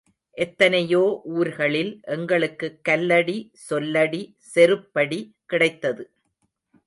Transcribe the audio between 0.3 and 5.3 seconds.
எத்தனையோ ஊர்களில் எங்களுக்கு கல்லடி, சொல்லடி, செருப்படி